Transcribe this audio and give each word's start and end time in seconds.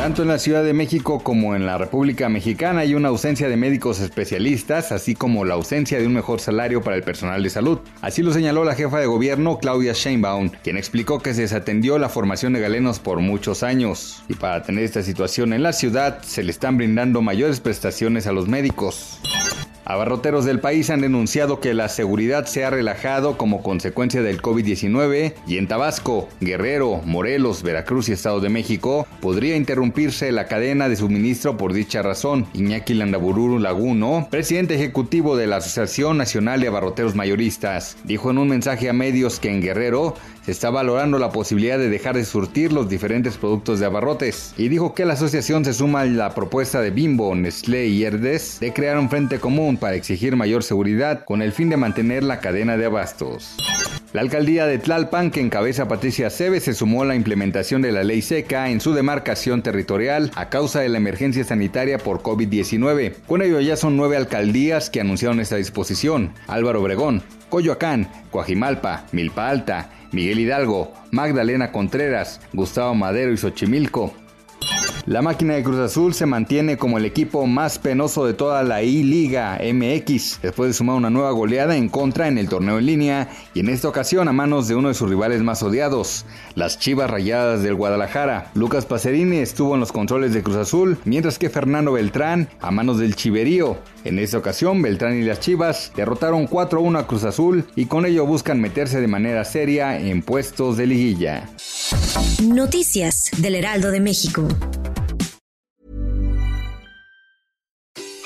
Tanto 0.00 0.22
en 0.22 0.28
la 0.28 0.38
Ciudad 0.38 0.64
de 0.64 0.72
México 0.72 1.20
como 1.22 1.54
en 1.54 1.66
la 1.66 1.76
República 1.76 2.30
Mexicana 2.30 2.80
hay 2.80 2.94
una 2.94 3.08
ausencia 3.08 3.50
de 3.50 3.58
médicos 3.58 4.00
especialistas, 4.00 4.92
así 4.92 5.14
como 5.14 5.44
la 5.44 5.52
ausencia 5.52 5.98
de 5.98 6.06
un 6.06 6.14
mejor 6.14 6.40
salario 6.40 6.80
para 6.80 6.96
el 6.96 7.02
personal 7.02 7.42
de 7.42 7.50
salud. 7.50 7.80
Así 8.00 8.22
lo 8.22 8.32
señaló 8.32 8.64
la 8.64 8.74
jefa 8.74 8.98
de 8.98 9.04
gobierno 9.04 9.58
Claudia 9.58 9.92
Sheinbaum, 9.92 10.52
quien 10.64 10.78
explicó 10.78 11.18
que 11.18 11.34
se 11.34 11.42
desatendió 11.42 11.98
la 11.98 12.08
formación 12.08 12.54
de 12.54 12.60
galenos 12.60 12.98
por 12.98 13.20
muchos 13.20 13.62
años. 13.62 14.22
Y 14.26 14.36
para 14.36 14.62
tener 14.62 14.84
esta 14.84 15.02
situación 15.02 15.52
en 15.52 15.62
la 15.62 15.74
ciudad, 15.74 16.22
se 16.22 16.44
le 16.44 16.50
están 16.50 16.78
brindando 16.78 17.20
mayores 17.20 17.60
prestaciones 17.60 18.26
a 18.26 18.32
los 18.32 18.48
médicos. 18.48 19.20
Abarroteros 19.92 20.44
del 20.44 20.60
país 20.60 20.88
han 20.90 21.00
denunciado 21.00 21.58
que 21.58 21.74
la 21.74 21.88
seguridad 21.88 22.46
se 22.46 22.64
ha 22.64 22.70
relajado 22.70 23.36
como 23.36 23.62
consecuencia 23.62 24.22
del 24.22 24.40
COVID-19 24.40 25.34
y 25.46 25.58
en 25.58 25.66
Tabasco, 25.66 26.28
Guerrero, 26.40 27.02
Morelos, 27.04 27.62
Veracruz 27.62 28.08
y 28.08 28.12
Estado 28.12 28.40
de 28.40 28.50
México 28.50 29.06
podría 29.20 29.56
interrumpirse 29.56 30.30
la 30.30 30.46
cadena 30.46 30.88
de 30.88 30.96
suministro 30.96 31.56
por 31.56 31.72
dicha 31.72 32.02
razón. 32.02 32.46
Iñaki 32.54 32.94
Landabururu 32.94 33.58
Laguno, 33.58 34.28
presidente 34.30 34.76
ejecutivo 34.76 35.36
de 35.36 35.48
la 35.48 35.56
Asociación 35.56 36.18
Nacional 36.18 36.60
de 36.60 36.68
Abarroteros 36.68 37.16
Mayoristas, 37.16 37.96
dijo 38.04 38.30
en 38.30 38.38
un 38.38 38.48
mensaje 38.48 38.88
a 38.88 38.92
medios 38.92 39.40
que 39.40 39.50
en 39.50 39.60
Guerrero 39.60 40.14
se 40.44 40.52
está 40.52 40.70
valorando 40.70 41.18
la 41.18 41.30
posibilidad 41.30 41.78
de 41.78 41.88
dejar 41.88 42.16
de 42.16 42.24
surtir 42.24 42.72
los 42.72 42.88
diferentes 42.88 43.36
productos 43.36 43.78
de 43.78 43.86
abarrotes 43.86 44.54
y 44.56 44.68
dijo 44.68 44.94
que 44.94 45.04
la 45.04 45.14
asociación 45.14 45.64
se 45.64 45.74
suma 45.74 46.00
a 46.00 46.06
la 46.06 46.34
propuesta 46.34 46.80
de 46.80 46.90
Bimbo, 46.90 47.34
Nestlé 47.34 47.88
y 47.88 48.04
Herdes 48.04 48.58
de 48.60 48.72
crear 48.72 48.98
un 48.98 49.10
frente 49.10 49.38
común 49.38 49.76
para 49.80 49.96
exigir 49.96 50.36
mayor 50.36 50.62
seguridad 50.62 51.24
con 51.24 51.42
el 51.42 51.52
fin 51.52 51.70
de 51.70 51.76
mantener 51.76 52.22
la 52.22 52.38
cadena 52.38 52.76
de 52.76 52.86
abastos. 52.86 53.56
La 54.12 54.22
alcaldía 54.22 54.66
de 54.66 54.78
Tlalpan, 54.78 55.30
que 55.30 55.40
encabeza 55.40 55.86
Patricia 55.86 56.30
Cebe, 56.30 56.58
se 56.58 56.74
sumó 56.74 57.02
a 57.02 57.06
la 57.06 57.14
implementación 57.14 57.80
de 57.80 57.92
la 57.92 58.02
ley 58.02 58.22
seca 58.22 58.68
en 58.68 58.80
su 58.80 58.92
demarcación 58.92 59.62
territorial 59.62 60.32
a 60.34 60.48
causa 60.48 60.80
de 60.80 60.88
la 60.88 60.98
emergencia 60.98 61.44
sanitaria 61.44 61.98
por 61.98 62.20
COVID-19. 62.20 63.14
Con 63.26 63.40
ello 63.40 63.60
ya 63.60 63.76
son 63.76 63.96
nueve 63.96 64.16
alcaldías 64.16 64.90
que 64.90 65.00
anunciaron 65.00 65.38
esta 65.38 65.56
disposición. 65.56 66.34
Álvaro 66.48 66.82
Obregón, 66.82 67.22
Coyoacán, 67.48 68.08
Coajimalpa, 68.32 69.06
Milpa 69.12 69.48
Alta, 69.48 69.90
Miguel 70.10 70.40
Hidalgo, 70.40 70.92
Magdalena 71.12 71.70
Contreras, 71.70 72.40
Gustavo 72.52 72.96
Madero 72.96 73.32
y 73.32 73.36
Xochimilco. 73.36 74.12
La 75.06 75.22
máquina 75.22 75.54
de 75.54 75.62
Cruz 75.62 75.78
Azul 75.78 76.14
se 76.14 76.26
mantiene 76.26 76.76
como 76.76 76.98
el 76.98 77.04
equipo 77.04 77.46
más 77.46 77.78
penoso 77.78 78.26
de 78.26 78.34
toda 78.34 78.62
la 78.62 78.82
I-Liga 78.82 79.58
MX, 79.60 80.40
después 80.42 80.68
de 80.68 80.74
sumar 80.74 80.96
una 80.96 81.10
nueva 81.10 81.30
goleada 81.30 81.76
en 81.76 81.88
contra 81.88 82.28
en 82.28 82.38
el 82.38 82.48
torneo 82.48 82.78
en 82.78 82.86
línea 82.86 83.28
y 83.54 83.60
en 83.60 83.68
esta 83.70 83.88
ocasión 83.88 84.28
a 84.28 84.32
manos 84.32 84.68
de 84.68 84.74
uno 84.74 84.88
de 84.88 84.94
sus 84.94 85.08
rivales 85.08 85.42
más 85.42 85.62
odiados, 85.62 86.26
las 86.54 86.78
Chivas 86.78 87.10
Rayadas 87.10 87.62
del 87.62 87.74
Guadalajara. 87.74 88.50
Lucas 88.54 88.86
Pacerini 88.86 89.38
estuvo 89.38 89.74
en 89.74 89.80
los 89.80 89.92
controles 89.92 90.34
de 90.34 90.42
Cruz 90.42 90.56
Azul, 90.56 90.98
mientras 91.04 91.38
que 91.38 91.50
Fernando 91.50 91.92
Beltrán 91.92 92.48
a 92.60 92.70
manos 92.70 92.98
del 92.98 93.16
Chiverío. 93.16 93.78
En 94.04 94.18
esta 94.18 94.38
ocasión, 94.38 94.82
Beltrán 94.82 95.18
y 95.18 95.22
las 95.22 95.40
Chivas 95.40 95.92
derrotaron 95.96 96.46
4-1 96.46 96.98
a 96.98 97.06
Cruz 97.06 97.24
Azul 97.24 97.64
y 97.76 97.86
con 97.86 98.06
ello 98.06 98.26
buscan 98.26 98.60
meterse 98.60 99.00
de 99.00 99.08
manera 99.08 99.44
seria 99.44 99.98
en 99.98 100.22
puestos 100.22 100.76
de 100.76 100.86
liguilla. 100.86 101.48
Noticias 102.42 103.30
del 103.38 103.56
Heraldo 103.56 103.90
de 103.90 104.00
México. 104.00 104.48